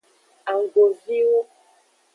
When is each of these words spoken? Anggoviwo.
Anggoviwo. 0.51 1.41